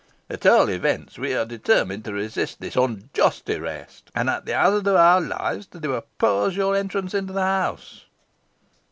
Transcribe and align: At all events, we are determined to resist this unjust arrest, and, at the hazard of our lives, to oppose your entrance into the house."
At 0.31 0.47
all 0.47 0.67
events, 0.71 1.19
we 1.19 1.35
are 1.35 1.45
determined 1.45 2.05
to 2.05 2.13
resist 2.13 2.59
this 2.59 2.75
unjust 2.75 3.47
arrest, 3.51 4.09
and, 4.15 4.31
at 4.31 4.47
the 4.47 4.55
hazard 4.55 4.87
of 4.87 4.95
our 4.95 5.21
lives, 5.21 5.67
to 5.67 5.93
oppose 5.93 6.57
your 6.57 6.75
entrance 6.75 7.13
into 7.13 7.33
the 7.33 7.43
house." 7.43 8.05